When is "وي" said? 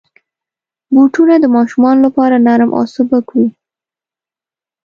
3.35-3.47